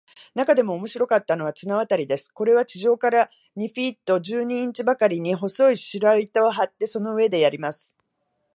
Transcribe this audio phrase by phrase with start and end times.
[0.33, 2.31] なかでも面白かったのは、綱渡りです。
[2.33, 7.95] これは地面から二フィート十二インチばかりに、細い白糸を張って、その上でやります。